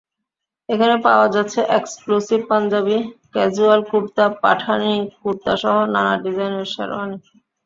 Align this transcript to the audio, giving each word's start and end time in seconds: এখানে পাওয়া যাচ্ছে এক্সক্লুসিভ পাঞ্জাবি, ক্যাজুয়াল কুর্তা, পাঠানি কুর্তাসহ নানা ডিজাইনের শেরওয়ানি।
এখানে 0.69 0.95
পাওয়া 1.05 1.27
যাচ্ছে 1.35 1.59
এক্সক্লুসিভ 1.77 2.39
পাঞ্জাবি, 2.49 2.97
ক্যাজুয়াল 3.33 3.81
কুর্তা, 3.91 4.25
পাঠানি 4.43 4.93
কুর্তাসহ 5.21 5.75
নানা 5.93 6.13
ডিজাইনের 6.23 6.67
শেরওয়ানি। 6.73 7.17